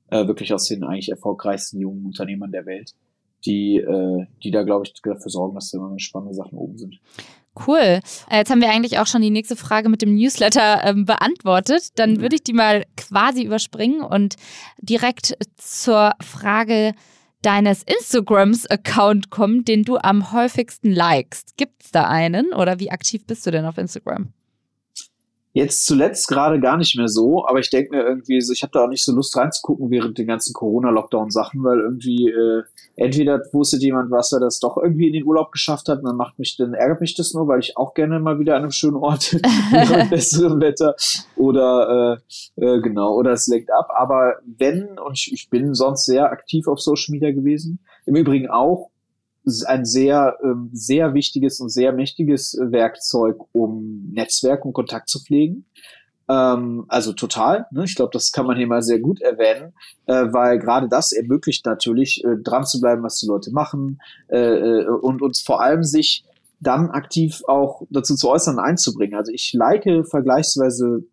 äh, 0.08 0.26
wirklich 0.26 0.52
aus 0.52 0.66
den 0.66 0.84
eigentlich 0.84 1.10
erfolgreichsten 1.10 1.80
jungen 1.80 2.06
Unternehmern 2.06 2.52
der 2.52 2.66
Welt, 2.66 2.94
die, 3.46 3.76
äh, 3.78 4.26
die 4.42 4.50
da, 4.50 4.62
glaube 4.62 4.86
ich, 4.86 4.94
dafür 5.02 5.30
sorgen, 5.30 5.54
dass 5.54 5.70
da 5.70 5.78
immer 5.78 5.98
spannende 5.98 6.34
Sachen 6.34 6.58
oben 6.58 6.78
sind. 6.78 7.00
Cool. 7.66 8.00
Äh, 8.30 8.38
jetzt 8.38 8.50
haben 8.50 8.60
wir 8.60 8.70
eigentlich 8.70 8.98
auch 8.98 9.06
schon 9.06 9.22
die 9.22 9.30
nächste 9.30 9.56
Frage 9.56 9.88
mit 9.88 10.02
dem 10.02 10.14
Newsletter 10.14 10.82
ähm, 10.84 11.04
beantwortet. 11.04 11.98
Dann 11.98 12.14
mhm. 12.14 12.20
würde 12.20 12.36
ich 12.36 12.42
die 12.42 12.54
mal 12.54 12.84
quasi 12.96 13.42
überspringen 13.42 14.02
und 14.02 14.36
direkt 14.80 15.36
zur 15.56 16.12
Frage 16.20 16.94
deines 17.42 17.82
Instagrams-Account 17.82 19.30
kommen, 19.30 19.64
den 19.64 19.82
du 19.82 19.98
am 19.98 20.32
häufigsten 20.32 20.92
likest. 20.92 21.56
Gibt 21.56 21.84
es 21.84 21.90
da 21.90 22.08
einen 22.08 22.52
oder 22.52 22.78
wie 22.78 22.90
aktiv 22.90 23.26
bist 23.26 23.46
du 23.46 23.50
denn 23.50 23.66
auf 23.66 23.78
Instagram? 23.78 24.32
Jetzt 25.54 25.84
zuletzt 25.84 26.28
gerade 26.28 26.60
gar 26.60 26.78
nicht 26.78 26.96
mehr 26.96 27.08
so, 27.08 27.46
aber 27.46 27.58
ich 27.58 27.68
denke 27.68 27.94
mir 27.94 28.02
irgendwie, 28.02 28.40
so, 28.40 28.54
ich 28.54 28.62
habe 28.62 28.70
da 28.72 28.84
auch 28.84 28.88
nicht 28.88 29.04
so 29.04 29.12
Lust 29.12 29.36
reinzugucken 29.36 29.90
während 29.90 30.16
den 30.16 30.26
ganzen 30.26 30.54
Corona-Lockdown-Sachen, 30.54 31.62
weil 31.62 31.80
irgendwie 31.80 32.30
äh, 32.30 32.62
entweder 32.96 33.38
wusste 33.52 33.76
jemand, 33.76 34.10
was 34.10 34.32
er 34.32 34.40
das 34.40 34.60
doch 34.60 34.78
irgendwie 34.78 35.08
in 35.08 35.12
den 35.12 35.24
Urlaub 35.24 35.52
geschafft 35.52 35.88
hat, 35.88 35.98
und 35.98 36.06
dann 36.06 36.16
macht 36.16 36.38
mich, 36.38 36.56
dann 36.56 36.72
ärgert 36.72 37.02
mich 37.02 37.14
das 37.14 37.34
nur, 37.34 37.48
weil 37.48 37.60
ich 37.60 37.76
auch 37.76 37.92
gerne 37.92 38.18
mal 38.18 38.38
wieder 38.38 38.56
an 38.56 38.62
einem 38.62 38.70
schönen 38.70 38.96
Ort 38.96 39.32
mit 39.32 39.42
besserem 40.10 40.60
Wetter 40.60 40.94
oder 41.36 42.18
äh, 42.56 42.64
äh, 42.64 42.80
genau, 42.80 43.14
oder 43.14 43.32
es 43.32 43.46
lenkt 43.46 43.70
ab. 43.70 43.90
Aber 43.94 44.36
wenn, 44.46 44.98
und 44.98 45.18
ich, 45.18 45.32
ich 45.32 45.50
bin 45.50 45.74
sonst 45.74 46.06
sehr 46.06 46.30
aktiv 46.30 46.66
auf 46.66 46.80
Social 46.80 47.12
Media 47.12 47.30
gewesen, 47.30 47.80
im 48.06 48.16
Übrigen 48.16 48.48
auch 48.48 48.91
ein 49.66 49.84
sehr, 49.84 50.36
ähm, 50.42 50.70
sehr 50.72 51.14
wichtiges 51.14 51.60
und 51.60 51.68
sehr 51.68 51.92
mächtiges 51.92 52.56
Werkzeug, 52.60 53.38
um 53.52 54.10
Netzwerk 54.12 54.64
und 54.64 54.72
Kontakt 54.72 55.08
zu 55.08 55.20
pflegen. 55.22 55.66
Ähm, 56.28 56.84
also 56.88 57.12
total. 57.12 57.66
Ne? 57.72 57.84
Ich 57.84 57.96
glaube, 57.96 58.10
das 58.12 58.32
kann 58.32 58.46
man 58.46 58.56
hier 58.56 58.66
mal 58.66 58.82
sehr 58.82 59.00
gut 59.00 59.20
erwähnen, 59.20 59.72
äh, 60.06 60.26
weil 60.32 60.58
gerade 60.58 60.88
das 60.88 61.12
ermöglicht 61.12 61.66
natürlich, 61.66 62.24
äh, 62.24 62.36
dran 62.42 62.64
zu 62.64 62.80
bleiben, 62.80 63.02
was 63.02 63.18
die 63.18 63.26
Leute 63.26 63.50
machen 63.52 64.00
äh, 64.28 64.38
äh 64.38 64.86
und 64.86 65.22
uns 65.22 65.40
vor 65.40 65.60
allem 65.60 65.82
sich 65.82 66.24
dann 66.60 66.90
aktiv 66.90 67.42
auch 67.48 67.82
dazu 67.90 68.14
zu 68.14 68.30
äußern 68.30 68.60
einzubringen. 68.60 69.16
Also 69.16 69.32
ich 69.32 69.52
like 69.52 69.84
vergleichsweise 70.08 71.04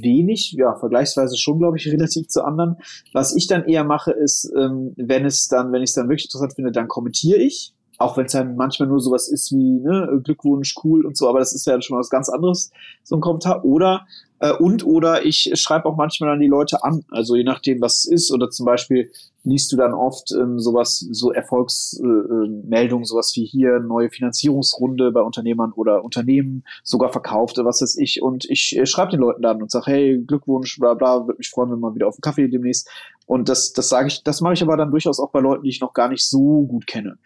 wenig, 0.00 0.52
ja, 0.52 0.74
vergleichsweise 0.74 1.36
schon, 1.36 1.58
glaube 1.58 1.76
ich, 1.76 1.86
relativ 1.86 2.28
zu 2.28 2.44
anderen. 2.44 2.76
Was 3.12 3.34
ich 3.36 3.46
dann 3.46 3.64
eher 3.64 3.84
mache, 3.84 4.12
ist, 4.12 4.52
ähm, 4.56 4.92
wenn 4.96 5.24
es 5.24 5.48
dann, 5.48 5.72
wenn 5.72 5.82
ich 5.82 5.90
es 5.90 5.94
dann 5.94 6.08
wirklich 6.08 6.26
interessant 6.26 6.54
finde, 6.54 6.72
dann 6.72 6.88
kommentiere 6.88 7.38
ich. 7.38 7.74
Auch 7.98 8.16
wenn 8.16 8.26
es 8.26 8.32
dann 8.32 8.56
manchmal 8.56 8.88
nur 8.88 9.00
sowas 9.00 9.28
ist 9.28 9.52
wie, 9.52 9.78
ne, 9.80 10.20
Glückwunsch, 10.24 10.74
cool 10.82 11.06
und 11.06 11.16
so, 11.16 11.28
aber 11.28 11.38
das 11.38 11.52
ist 11.52 11.66
ja 11.66 11.80
schon 11.80 11.98
was 11.98 12.10
ganz 12.10 12.28
anderes, 12.28 12.70
so 13.04 13.16
ein 13.16 13.20
Kommentar. 13.20 13.64
Oder, 13.64 14.06
äh, 14.42 14.52
und 14.52 14.84
oder 14.84 15.24
ich 15.24 15.52
schreibe 15.54 15.86
auch 15.86 15.96
manchmal 15.96 16.30
dann 16.30 16.40
die 16.40 16.48
Leute 16.48 16.82
an. 16.82 17.04
Also 17.10 17.36
je 17.36 17.44
nachdem, 17.44 17.80
was 17.80 17.98
es 17.98 18.06
ist. 18.06 18.32
Oder 18.32 18.50
zum 18.50 18.66
Beispiel, 18.66 19.10
liest 19.44 19.70
du 19.72 19.76
dann 19.76 19.94
oft 19.94 20.32
ähm, 20.32 20.58
sowas, 20.58 20.98
so 20.98 21.32
Erfolgsmeldungen, 21.32 23.04
äh, 23.04 23.06
sowas 23.06 23.32
wie 23.36 23.44
hier, 23.44 23.78
neue 23.78 24.10
Finanzierungsrunde 24.10 25.12
bei 25.12 25.20
Unternehmern 25.20 25.72
oder 25.72 26.04
Unternehmen, 26.04 26.64
sogar 26.82 27.12
verkauft, 27.12 27.56
was 27.58 27.82
weiß 27.82 27.96
ich. 27.98 28.20
Und 28.20 28.44
ich 28.50 28.76
äh, 28.76 28.84
schreibe 28.84 29.12
den 29.12 29.20
Leuten 29.20 29.42
dann 29.42 29.62
und 29.62 29.70
sage, 29.70 29.92
hey, 29.92 30.24
Glückwunsch, 30.26 30.78
bla 30.80 30.94
bla, 30.94 31.26
würde 31.26 31.38
mich 31.38 31.50
freuen, 31.50 31.70
wenn 31.70 31.80
wir 31.80 31.94
wieder 31.94 32.08
auf 32.08 32.16
den 32.16 32.22
Kaffee 32.22 32.48
demnächst. 32.48 32.88
Und 33.26 33.48
das, 33.48 33.72
das 33.72 33.88
sage 33.88 34.08
ich, 34.08 34.24
das 34.24 34.40
mache 34.40 34.54
ich 34.54 34.62
aber 34.62 34.76
dann 34.76 34.90
durchaus 34.90 35.20
auch 35.20 35.30
bei 35.30 35.40
Leuten, 35.40 35.62
die 35.62 35.70
ich 35.70 35.80
noch 35.80 35.94
gar 35.94 36.08
nicht 36.08 36.28
so 36.28 36.66
gut 36.66 36.88
kenne. 36.88 37.18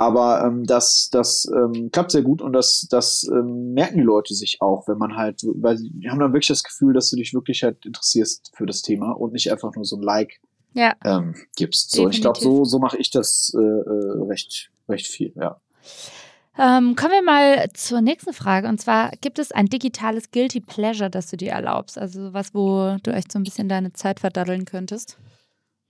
Aber 0.00 0.42
ähm, 0.46 0.64
das, 0.64 1.10
das 1.12 1.46
ähm, 1.54 1.90
klappt 1.92 2.12
sehr 2.12 2.22
gut 2.22 2.40
und 2.40 2.54
das, 2.54 2.86
das 2.88 3.28
ähm, 3.30 3.74
merken 3.74 3.98
die 3.98 4.02
Leute 4.02 4.32
sich 4.32 4.62
auch, 4.62 4.88
wenn 4.88 4.96
man 4.96 5.14
halt, 5.14 5.42
weil 5.44 5.76
sie 5.76 5.92
haben 6.08 6.18
dann 6.18 6.32
wirklich 6.32 6.48
das 6.48 6.64
Gefühl, 6.64 6.94
dass 6.94 7.10
du 7.10 7.16
dich 7.16 7.34
wirklich 7.34 7.62
halt 7.62 7.84
interessierst 7.84 8.50
für 8.56 8.64
das 8.64 8.80
Thema 8.80 9.12
und 9.12 9.34
nicht 9.34 9.52
einfach 9.52 9.74
nur 9.74 9.84
so 9.84 9.96
ein 9.96 10.02
Like 10.02 10.40
ja. 10.72 10.94
ähm, 11.04 11.34
gibst. 11.54 11.90
So, 11.90 12.08
ich 12.08 12.22
glaube, 12.22 12.40
so, 12.40 12.64
so 12.64 12.78
mache 12.78 12.96
ich 12.96 13.10
das 13.10 13.52
äh, 13.54 13.60
äh, 13.60 14.22
recht, 14.26 14.70
recht 14.88 15.06
viel, 15.06 15.34
ja. 15.36 15.60
Ähm, 16.58 16.96
kommen 16.96 17.12
wir 17.12 17.22
mal 17.22 17.68
zur 17.74 18.00
nächsten 18.00 18.32
Frage. 18.32 18.68
Und 18.68 18.80
zwar, 18.80 19.10
gibt 19.20 19.38
es 19.38 19.52
ein 19.52 19.66
digitales 19.66 20.30
Guilty 20.30 20.60
Pleasure, 20.60 21.10
das 21.10 21.28
du 21.28 21.36
dir 21.36 21.52
erlaubst? 21.52 21.98
Also 21.98 22.32
was, 22.32 22.54
wo 22.54 22.96
du 23.02 23.12
echt 23.12 23.30
so 23.30 23.38
ein 23.38 23.42
bisschen 23.42 23.68
deine 23.68 23.92
Zeit 23.92 24.20
verdaddeln 24.20 24.64
könntest? 24.64 25.18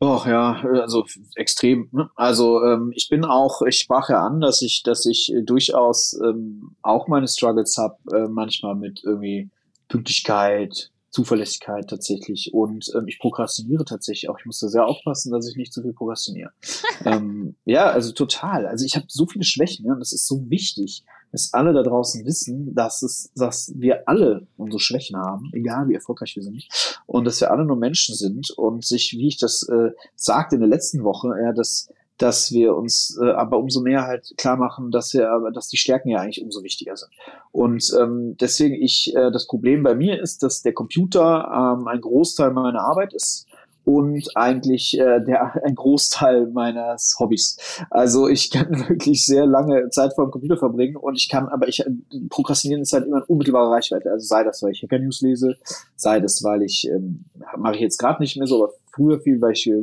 Och 0.02 0.26
ja, 0.26 0.62
also 0.82 1.04
extrem. 1.36 1.90
Ne? 1.92 2.08
Also 2.16 2.64
ähm, 2.64 2.90
ich 2.94 3.10
bin 3.10 3.26
auch, 3.26 3.60
ich 3.62 3.78
sprach 3.78 4.08
ja 4.08 4.26
an, 4.26 4.40
dass 4.40 4.62
ich, 4.62 4.82
dass 4.82 5.04
ich 5.04 5.30
durchaus 5.44 6.18
ähm, 6.24 6.74
auch 6.80 7.06
meine 7.06 7.28
Struggles 7.28 7.76
habe, 7.76 7.98
äh, 8.10 8.26
manchmal 8.26 8.76
mit 8.76 9.02
irgendwie 9.04 9.50
Pünktlichkeit, 9.88 10.90
Zuverlässigkeit 11.10 11.90
tatsächlich. 11.90 12.54
Und 12.54 12.90
ähm, 12.94 13.08
ich 13.08 13.18
prokrastiniere 13.18 13.84
tatsächlich 13.84 14.30
auch. 14.30 14.38
Ich 14.38 14.46
muss 14.46 14.60
da 14.60 14.68
sehr 14.68 14.86
aufpassen, 14.86 15.32
dass 15.32 15.46
ich 15.46 15.56
nicht 15.56 15.72
zu 15.72 15.82
viel 15.82 15.92
prokrastiniere. 15.92 16.52
ähm, 17.04 17.56
ja, 17.66 17.90
also 17.90 18.12
total. 18.12 18.66
Also 18.66 18.86
ich 18.86 18.96
habe 18.96 19.04
so 19.08 19.26
viele 19.26 19.44
Schwächen, 19.44 19.84
ja, 19.84 19.92
und 19.92 20.00
das 20.00 20.14
ist 20.14 20.26
so 20.26 20.48
wichtig, 20.48 21.04
dass 21.32 21.52
alle 21.52 21.72
da 21.72 21.82
draußen 21.82 22.24
wissen, 22.24 22.74
dass 22.74 23.02
es, 23.02 23.30
dass 23.34 23.72
wir 23.76 24.08
alle 24.08 24.46
unsere 24.56 24.80
Schwächen 24.80 25.16
haben, 25.16 25.50
egal 25.52 25.88
wie 25.88 25.94
erfolgreich 25.94 26.36
wir 26.36 26.42
sind, 26.42 26.66
und 27.06 27.24
dass 27.24 27.40
wir 27.40 27.50
alle 27.50 27.64
nur 27.64 27.76
Menschen 27.76 28.14
sind 28.14 28.50
und 28.50 28.84
sich, 28.84 29.14
wie 29.16 29.28
ich 29.28 29.38
das 29.38 29.68
äh, 29.68 29.90
sagte 30.14 30.56
in 30.56 30.60
der 30.60 30.70
letzten 30.70 31.04
Woche, 31.04 31.28
ja, 31.42 31.52
dass 31.52 31.88
dass 32.20 32.52
wir 32.52 32.76
uns 32.76 33.18
äh, 33.20 33.30
aber 33.30 33.58
umso 33.58 33.80
mehr 33.80 34.02
halt 34.02 34.34
klar 34.36 34.58
machen, 34.58 34.90
dass 34.90 35.14
wir, 35.14 35.50
dass 35.54 35.68
die 35.68 35.78
Stärken 35.78 36.10
ja 36.10 36.20
eigentlich 36.20 36.42
umso 36.42 36.62
wichtiger 36.62 36.94
sind. 36.94 37.10
Und 37.50 37.90
ähm, 37.98 38.36
deswegen 38.38 38.74
ich, 38.74 39.14
äh, 39.16 39.30
das 39.30 39.46
Problem 39.46 39.82
bei 39.82 39.94
mir 39.94 40.20
ist, 40.20 40.42
dass 40.42 40.60
der 40.60 40.74
Computer 40.74 41.78
ähm, 41.78 41.88
ein 41.88 42.00
Großteil 42.00 42.50
meiner 42.50 42.82
Arbeit 42.82 43.14
ist 43.14 43.46
und 43.84 44.28
eigentlich 44.34 44.98
äh, 44.98 45.20
der 45.20 45.64
ein 45.64 45.74
Großteil 45.74 46.48
meines 46.48 47.16
Hobbys. 47.18 47.56
Also 47.90 48.28
ich 48.28 48.50
kann 48.50 48.70
wirklich 48.88 49.24
sehr 49.24 49.46
lange 49.46 49.88
Zeit 49.90 50.14
vor 50.14 50.26
dem 50.26 50.30
Computer 50.30 50.56
verbringen 50.56 50.96
und 50.96 51.16
ich 51.16 51.28
kann, 51.28 51.48
aber 51.48 51.68
ich 51.68 51.84
prokrastinieren 52.28 52.82
ist 52.82 52.92
halt 52.92 53.06
immer 53.06 53.16
eine 53.16 53.26
unmittelbare 53.26 53.70
Reichweite. 53.70 54.10
Also 54.10 54.26
sei 54.26 54.44
das, 54.44 54.62
weil 54.62 54.72
ich 54.72 54.82
Hacker 54.82 54.98
News 54.98 55.20
lese, 55.22 55.56
sei 55.96 56.20
das, 56.20 56.42
weil 56.42 56.62
ich 56.62 56.88
ähm, 56.88 57.24
mache 57.56 57.76
ich 57.76 57.80
jetzt 57.80 57.98
gerade 57.98 58.22
nicht 58.22 58.36
mehr 58.36 58.46
so, 58.46 58.62
aber 58.62 58.72
früher 58.92 59.20
viel, 59.20 59.40
weil 59.40 59.52
ich 59.52 59.66
äh, 59.66 59.82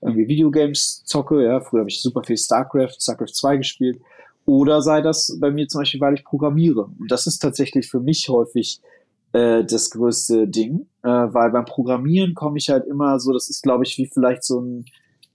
irgendwie 0.00 0.28
Videogames 0.28 1.02
zocke. 1.04 1.44
Ja, 1.44 1.60
früher 1.60 1.80
habe 1.80 1.90
ich 1.90 2.00
super 2.00 2.22
viel 2.22 2.36
StarCraft, 2.36 3.00
StarCraft 3.00 3.34
2 3.34 3.56
gespielt. 3.58 4.00
Oder 4.44 4.82
sei 4.82 5.00
das 5.02 5.36
bei 5.40 5.50
mir 5.50 5.68
zum 5.68 5.80
Beispiel, 5.80 6.00
weil 6.00 6.14
ich 6.14 6.24
programmiere. 6.24 6.90
Und 6.98 7.10
das 7.10 7.26
ist 7.26 7.38
tatsächlich 7.38 7.88
für 7.88 8.00
mich 8.00 8.28
häufig 8.28 8.80
äh, 9.32 9.64
das 9.64 9.90
größte 9.90 10.48
Ding, 10.48 10.86
äh, 11.02 11.08
weil 11.08 11.50
beim 11.50 11.64
Programmieren 11.64 12.34
komme 12.34 12.58
ich 12.58 12.68
halt 12.68 12.86
immer 12.86 13.18
so, 13.18 13.32
das 13.32 13.48
ist 13.48 13.62
glaube 13.62 13.84
ich 13.84 13.98
wie 13.98 14.06
vielleicht 14.06 14.44
so 14.44 14.60
ein, 14.60 14.84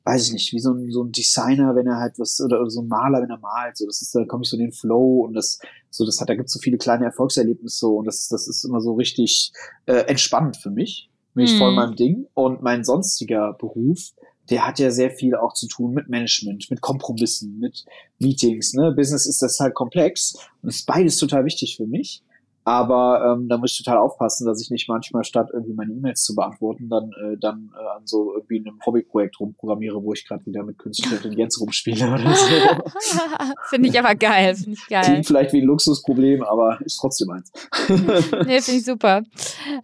weiß 0.07 0.27
ich 0.27 0.33
nicht, 0.33 0.53
wie 0.53 0.59
so 0.59 0.71
ein, 0.71 0.89
so 0.89 1.03
ein 1.03 1.11
Designer, 1.11 1.75
wenn 1.75 1.87
er 1.87 1.97
halt 1.97 2.17
was, 2.17 2.39
oder, 2.39 2.61
oder 2.61 2.69
so 2.69 2.81
ein 2.81 2.87
Maler, 2.87 3.21
wenn 3.21 3.29
er 3.29 3.39
malt, 3.39 3.75
so, 3.75 3.85
das 3.85 4.01
ist, 4.01 4.15
da 4.15 4.23
komme 4.25 4.43
ich 4.43 4.49
so 4.49 4.55
in 4.55 4.63
den 4.63 4.71
Flow 4.71 5.25
und 5.25 5.33
das, 5.33 5.59
so, 5.89 6.05
das 6.05 6.21
hat, 6.21 6.29
da 6.29 6.35
gibt 6.35 6.47
es 6.47 6.53
so 6.53 6.59
viele 6.59 6.77
kleine 6.77 7.05
Erfolgserlebnisse 7.05 7.77
so, 7.77 7.97
und 7.97 8.05
das, 8.05 8.29
das 8.29 8.47
ist 8.47 8.63
immer 8.63 8.79
so 8.79 8.93
richtig 8.93 9.51
äh, 9.85 10.05
entspannt 10.07 10.57
für 10.57 10.69
mich, 10.69 11.09
mich 11.33 11.53
mhm. 11.53 11.57
voll 11.57 11.73
meinem 11.73 11.95
Ding 11.95 12.27
und 12.33 12.61
mein 12.61 12.85
sonstiger 12.85 13.53
Beruf, 13.53 14.13
der 14.49 14.65
hat 14.65 14.79
ja 14.79 14.91
sehr 14.91 15.11
viel 15.11 15.35
auch 15.35 15.53
zu 15.53 15.67
tun 15.67 15.93
mit 15.93 16.07
Management, 16.07 16.67
mit 16.69 16.79
Kompromissen, 16.79 17.59
mit 17.59 17.83
Meetings. 18.19 18.73
Ne? 18.73 18.93
Business 18.95 19.25
ist 19.25 19.41
das 19.41 19.59
halt 19.59 19.73
komplex 19.73 20.35
und 20.61 20.69
ist 20.69 20.85
beides 20.85 21.17
total 21.17 21.43
wichtig 21.43 21.75
für 21.75 21.85
mich. 21.85 22.23
Aber 22.67 23.23
ähm, 23.23 23.47
da 23.47 23.57
muss 23.57 23.71
ich 23.71 23.77
total 23.77 23.99
aufpassen, 23.99 24.45
dass 24.45 24.61
ich 24.61 24.69
nicht 24.69 24.89
manchmal 24.89 25.23
statt 25.23 25.51
irgendwie 25.53 25.73
meine 25.73 25.93
E-Mails 25.93 26.21
zu 26.21 26.35
beantworten, 26.35 26.89
dann, 26.89 27.13
äh, 27.13 27.37
dann 27.39 27.71
äh, 27.73 27.97
an 27.97 28.05
so 28.05 28.33
irgendwie 28.35 28.59
einem 28.59 28.77
Hobbyprojekt 28.85 29.39
rumprogrammiere, 29.39 30.03
wo 30.03 30.11
ich 30.11 30.27
gerade 30.27 30.45
wieder 30.45 30.65
mit 30.65 30.77
künstlicher 30.77 31.15
Intelligenz 31.15 31.61
rumspiele 31.61 32.11
oder 32.11 32.35
so. 32.35 32.45
finde 33.69 33.87
ich 33.87 33.97
aber 33.97 34.15
geil, 34.15 34.53
finde 34.55 34.73
ich 34.73 34.85
geil. 34.89 35.05
Klingt 35.05 35.27
vielleicht 35.27 35.53
wie 35.53 35.61
ein 35.61 35.65
Luxusproblem, 35.65 36.43
aber 36.43 36.77
ist 36.81 36.97
trotzdem 36.97 37.29
eins. 37.29 37.53
nee, 37.87 38.59
finde 38.59 38.79
ich 38.79 38.83
super. 38.83 39.23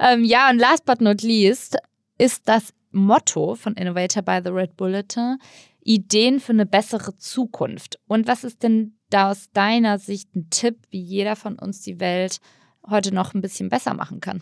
Ähm, 0.01 0.25
ja, 0.25 0.49
und 0.49 0.59
last 0.59 0.83
but 0.83 0.99
not 0.99 1.21
least 1.21 1.77
ist 2.17 2.49
das 2.49 2.73
Motto 2.91 3.55
von 3.55 3.75
Innovator 3.75 4.21
by 4.23 4.41
the 4.43 4.51
Red 4.51 4.75
Bulletin 4.75 5.37
Ideen 5.85 6.41
für 6.41 6.51
eine 6.51 6.65
bessere 6.65 7.15
Zukunft. 7.15 7.97
Und 8.09 8.27
was 8.27 8.43
ist 8.43 8.61
denn 8.61 8.97
da 9.09 9.31
aus 9.31 9.51
deiner 9.53 9.99
Sicht 9.99 10.35
ein 10.35 10.49
Tipp, 10.49 10.79
wie 10.89 11.01
jeder 11.01 11.37
von 11.37 11.57
uns 11.57 11.81
die 11.81 12.01
Welt 12.01 12.41
heute 12.89 13.13
noch 13.13 13.33
ein 13.33 13.41
bisschen 13.41 13.69
besser 13.69 13.93
machen 13.93 14.19
kann? 14.19 14.41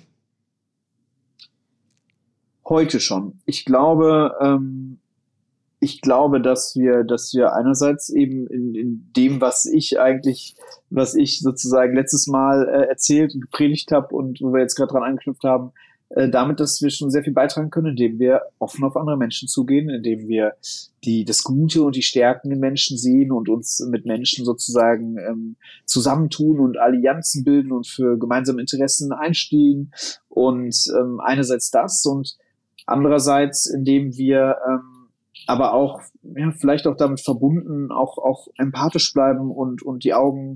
Heute 2.67 2.99
schon. 2.99 3.41
Ich 3.45 3.65
glaube, 3.65 4.35
ähm, 4.41 4.99
ich 5.79 6.01
glaube, 6.01 6.39
dass 6.39 6.75
wir, 6.75 7.03
dass 7.03 7.33
wir 7.33 7.53
einerseits 7.53 8.09
eben 8.09 8.47
in, 8.47 8.75
in 8.75 9.11
dem, 9.15 9.41
was 9.41 9.65
ich 9.65 9.99
eigentlich, 9.99 10.55
was 10.91 11.15
ich 11.15 11.39
sozusagen 11.39 11.95
letztes 11.95 12.27
Mal 12.27 12.67
äh, 12.67 12.87
erzählt 12.87 13.33
und 13.33 13.41
gepredigt 13.41 13.91
habe 13.91 14.15
und 14.15 14.39
wo 14.41 14.53
wir 14.53 14.61
jetzt 14.61 14.75
gerade 14.75 14.91
dran 14.91 15.03
angeknüpft 15.03 15.43
haben, 15.43 15.71
äh, 16.15 16.29
damit, 16.29 16.59
dass 16.59 16.81
wir 16.81 16.89
schon 16.89 17.09
sehr 17.09 17.23
viel 17.23 17.33
beitragen 17.33 17.69
können, 17.69 17.91
indem 17.91 18.19
wir 18.19 18.41
offen 18.59 18.83
auf 18.83 18.97
andere 18.97 19.17
Menschen 19.17 19.47
zugehen, 19.47 19.89
indem 19.89 20.27
wir 20.27 20.53
die, 21.03 21.23
das 21.25 21.43
Gute 21.43 21.83
und 21.83 21.95
die 21.95 22.01
Stärken 22.01 22.51
in 22.51 22.59
Menschen 22.59 22.97
sehen 22.97 23.31
und 23.31 23.49
uns 23.49 23.79
mit 23.89 24.05
Menschen 24.05 24.43
sozusagen 24.43 25.17
ähm, 25.17 25.55
zusammentun 25.85 26.59
und 26.59 26.77
Allianzen 26.77 27.43
bilden 27.43 27.71
und 27.71 27.87
für 27.87 28.17
gemeinsame 28.17 28.59
Interessen 28.61 29.13
einstehen. 29.13 29.93
Und 30.27 30.75
ähm, 30.99 31.21
einerseits 31.21 31.71
das 31.71 32.05
und 32.05 32.35
andererseits, 32.85 33.65
indem 33.65 34.15
wir 34.17 34.57
ähm, 34.67 35.07
aber 35.47 35.73
auch, 35.73 36.01
ja, 36.23 36.51
vielleicht 36.51 36.87
auch 36.87 36.97
damit 36.97 37.21
verbunden, 37.21 37.91
auch, 37.91 38.17
auch 38.17 38.47
empathisch 38.57 39.13
bleiben 39.13 39.49
und, 39.51 39.81
und 39.81 40.03
die 40.03 40.13
Augen 40.13 40.55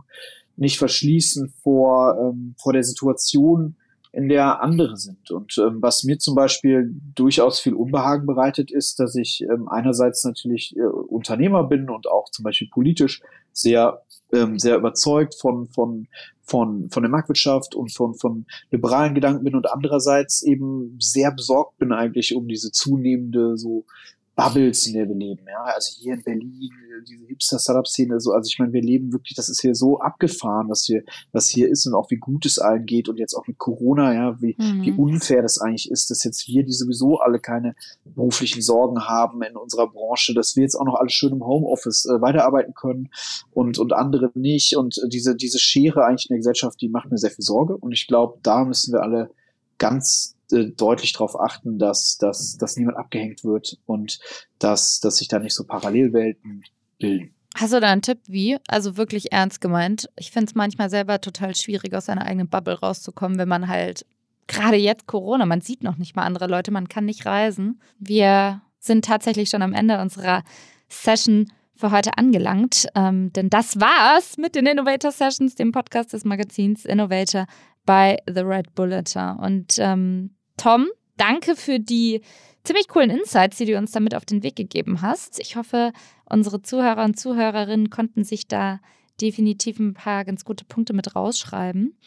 nicht 0.58 0.78
verschließen 0.78 1.54
vor, 1.64 2.18
ähm, 2.20 2.56
vor 2.58 2.74
der 2.74 2.84
Situation, 2.84 3.76
in 4.16 4.30
der 4.30 4.62
andere 4.62 4.96
sind. 4.96 5.30
Und 5.30 5.58
ähm, 5.58 5.82
was 5.82 6.04
mir 6.06 6.18
zum 6.18 6.36
Beispiel 6.36 6.96
durchaus 7.16 7.60
viel 7.60 7.74
Unbehagen 7.74 8.26
bereitet, 8.26 8.72
ist, 8.72 8.98
dass 9.00 9.16
ich 9.16 9.42
ähm, 9.42 9.68
einerseits 9.68 10.24
natürlich 10.24 10.76
äh, 10.78 10.82
Unternehmer 10.82 11.66
bin 11.66 11.90
und 11.90 12.08
auch 12.08 12.30
zum 12.32 12.44
Beispiel 12.44 12.70
politisch 12.72 13.22
sehr 13.52 14.02
ähm, 14.34 14.58
sehr 14.58 14.78
überzeugt 14.78 15.36
von 15.36 15.68
von 15.68 16.08
von 16.44 16.90
von 16.90 17.04
der 17.04 17.10
Marktwirtschaft 17.10 17.76
und 17.76 17.92
von 17.92 18.16
von 18.16 18.46
liberalen 18.72 19.16
Gedanken 19.16 19.44
bin 19.44 19.56
und 19.56 19.70
andererseits 19.70 20.44
eben 20.44 20.98
sehr 21.00 21.32
besorgt 21.32 21.78
bin 21.78 21.92
eigentlich 21.92 22.36
um 22.36 22.48
diese 22.48 22.72
zunehmende 22.72 23.58
so 23.58 23.86
Bubbles, 24.36 24.88
in 24.88 24.94
der 24.94 25.08
wir 25.10 25.16
leben. 25.16 25.46
Ja? 25.48 25.64
Also 25.64 25.94
hier 26.00 26.14
in 26.14 26.24
Berlin, 26.24 26.72
diese 27.06 27.26
Hipster-Startup-Szene, 27.26 28.20
so, 28.20 28.32
also 28.32 28.48
ich 28.48 28.60
meine, 28.60 28.74
wir 28.74 28.82
leben 28.82 29.14
wirklich, 29.14 29.36
das 29.36 29.50
ist 29.50 29.62
hier 29.62 29.76
so 29.76 30.00
abgefahren, 30.00 30.70
was 30.70 30.86
hier, 30.86 31.04
was 31.32 31.48
hier 31.48 31.70
ist 31.70 31.86
und 31.86 31.94
auch 31.94 32.12
wie 32.12 32.18
gut 32.18 32.46
es 32.46 32.60
allen 32.60 32.86
geht 32.86 33.10
und 33.10 33.18
jetzt 33.18 33.34
auch 33.34 33.48
mit 33.48 33.58
Corona, 33.58 34.14
ja, 34.14 34.42
wie, 34.42 34.56
mhm. 34.58 34.82
wie 34.82 34.92
unfair 34.92 35.42
das 35.42 35.60
eigentlich 35.60 35.90
ist, 35.90 36.10
dass 36.10 36.24
jetzt 36.24 36.48
wir, 36.48 36.64
die 36.64 36.74
sowieso 36.74 37.20
alle 37.20 37.40
keine 37.40 37.76
beruflichen 38.04 38.62
Sorgen 38.62 39.08
haben 39.08 39.42
in 39.44 39.56
unserer 39.56 39.88
Branche, 39.88 40.34
dass 40.34 40.56
wir 40.56 40.64
jetzt 40.64 40.76
auch 40.76 40.86
noch 40.86 40.96
alle 40.96 41.10
schön 41.10 41.34
im 41.34 41.46
Homeoffice 41.46 42.06
äh, 42.06 42.22
weiterarbeiten 42.22 42.74
können 42.74 43.10
und, 43.54 43.78
und 43.80 43.94
andere 43.94 44.32
nicht 44.34 44.76
und 44.76 45.00
diese, 45.08 45.36
diese 45.36 45.60
Schere 45.60 46.06
eigentlich 46.06 46.30
in 46.30 46.34
der 46.34 46.40
Gesellschaft, 46.40 46.82
die 46.82 46.90
macht 46.90 47.12
mir 47.12 47.18
sehr 47.18 47.32
viel 47.32 47.46
Sorge 47.46 47.78
und 47.78 47.92
ich 47.92 48.08
glaube, 48.08 48.40
da 48.44 48.66
müssen 48.66 48.94
wir 48.94 49.02
alle 49.02 49.30
ganz 49.78 50.36
äh, 50.52 50.66
deutlich 50.66 51.14
darauf 51.14 51.40
achten, 51.40 51.80
dass, 51.80 52.18
dass, 52.18 52.58
dass 52.58 52.78
niemand 52.78 52.98
abgehängt 52.98 53.44
wird 53.44 53.80
und 53.86 54.20
dass, 54.60 55.00
dass 55.00 55.18
sich 55.18 55.28
da 55.28 55.40
nicht 55.40 55.56
so 55.56 55.64
Parallelwelten 55.64 56.64
bilden. 57.00 57.32
Hast 57.56 57.72
du 57.72 57.80
da 57.80 57.88
einen 57.88 58.02
Tipp 58.02 58.20
wie? 58.28 58.58
Also 58.68 58.98
wirklich 58.98 59.32
ernst 59.32 59.62
gemeint. 59.62 60.10
Ich 60.18 60.32
finde 60.32 60.50
es 60.50 60.56
manchmal 60.56 60.90
selber 60.90 61.22
total 61.22 61.56
schwierig, 61.56 61.94
aus 61.94 62.08
seiner 62.08 62.26
eigenen 62.26 62.50
Bubble 62.50 62.80
rauszukommen, 62.80 63.38
wenn 63.38 63.48
man 63.48 63.70
halt 63.70 64.06
gerade 64.48 64.76
jetzt 64.76 65.08
Corona, 65.08 65.46
man 65.46 65.62
sieht 65.62 65.84
noch 65.84 65.98
nicht 65.98 66.16
mal 66.16 66.24
andere 66.24 66.48
Leute, 66.48 66.72
man 66.72 66.90
kann 66.90 67.06
nicht 67.06 67.26
reisen. 67.26 67.80
Wir 67.98 68.62
sind 68.80 69.06
tatsächlich 69.06 69.50
schon 69.50 69.62
am 69.62 69.74
Ende 69.74 70.00
unserer 70.00 70.44
Session 70.90 71.52
für 71.76 71.92
heute 71.92 72.18
angelangt. 72.18 72.88
Ähm, 72.96 73.34
denn 73.34 73.50
das 73.50 73.80
war's 73.80 74.38
mit 74.38 74.56
den 74.56 74.66
Innovator 74.66 75.12
Sessions, 75.12 75.56
dem 75.56 75.72
Podcast 75.72 76.14
des 76.14 76.26
Magazins 76.26 76.86
Innovator 76.86 77.48
bei 77.86 78.18
The 78.28 78.42
Red 78.42 78.76
Bulletin. 78.76 79.38
Und 79.38 79.76
ähm, 79.80 80.36
Tom, 80.58 80.88
danke 81.18 81.56
für 81.56 81.80
die 81.80 82.22
ziemlich 82.64 82.88
coolen 82.88 83.10
Insights, 83.10 83.58
die 83.58 83.66
du 83.66 83.78
uns 83.78 83.92
damit 83.92 84.16
auf 84.16 84.26
den 84.26 84.44
Weg 84.44 84.56
gegeben 84.56 85.02
hast. 85.02 85.40
Ich 85.40 85.56
hoffe, 85.56 85.94
unsere 86.30 86.62
Zuhörer 86.62 87.04
und 87.04 87.20
Zuhörerinnen 87.20 87.90
konnten 87.90 88.24
sich 88.24 88.48
da 88.48 88.80
definitiv 89.22 89.80
ein 89.80 89.94
paar 89.94 90.26
ganz 90.26 90.44
gute 90.44 90.66
Punkte 90.66 90.94
mit 90.94 91.16
rausschreiben. 91.16 91.98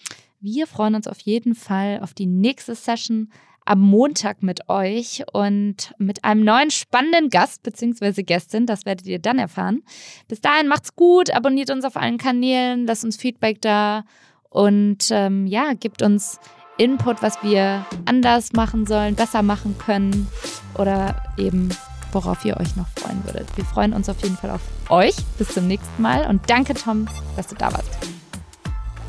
Wir 0.40 0.66
freuen 0.66 0.94
uns 0.94 1.08
auf 1.08 1.20
jeden 1.20 1.54
Fall 1.54 2.00
auf 2.02 2.14
die 2.14 2.26
nächste 2.26 2.74
Session 2.74 3.30
am 3.64 3.80
Montag 3.80 4.42
mit 4.42 4.68
euch 4.70 5.24
und 5.32 5.92
mit 5.98 6.24
einem 6.24 6.42
neuen 6.42 6.70
spannenden 6.70 7.28
Gast 7.28 7.62
bzw. 7.62 8.22
Gästin. 8.22 8.64
Das 8.64 8.86
werdet 8.86 9.06
ihr 9.06 9.18
dann 9.18 9.38
erfahren. 9.38 9.82
Bis 10.26 10.40
dahin 10.40 10.68
macht's 10.68 10.96
gut, 10.96 11.30
abonniert 11.30 11.70
uns 11.70 11.84
auf 11.84 11.96
allen 11.96 12.16
Kanälen, 12.16 12.86
lasst 12.86 13.04
uns 13.04 13.16
Feedback 13.16 13.60
da 13.60 14.04
und 14.48 15.08
ähm, 15.10 15.46
ja, 15.46 15.74
gibt 15.74 16.00
uns 16.02 16.40
Input, 16.78 17.22
was 17.22 17.42
wir 17.42 17.84
anders 18.06 18.52
machen 18.52 18.86
sollen, 18.86 19.14
besser 19.14 19.42
machen 19.42 19.76
können 19.78 20.28
oder 20.74 21.22
eben 21.36 21.70
worauf 22.12 22.44
ihr 22.44 22.56
euch 22.58 22.76
noch 22.76 22.86
freuen 22.96 23.22
würdet. 23.24 23.48
Wir 23.56 23.64
freuen 23.64 23.92
uns 23.92 24.08
auf 24.08 24.22
jeden 24.22 24.36
Fall 24.36 24.50
auf 24.50 24.62
euch. 24.88 25.16
Bis 25.36 25.48
zum 25.48 25.66
nächsten 25.66 26.00
Mal 26.00 26.26
und 26.26 26.48
danke 26.48 26.74
Tom, 26.74 27.06
dass 27.36 27.48
du 27.48 27.54
da 27.54 27.72
warst. 27.72 27.98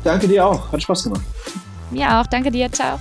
Danke 0.04 0.28
dir 0.28 0.46
auch. 0.46 0.70
Hat 0.72 0.82
Spaß 0.82 1.04
gemacht. 1.04 1.22
Mir 1.90 2.18
auch. 2.18 2.26
Danke 2.26 2.50
dir. 2.50 2.70
Ciao. 2.70 2.98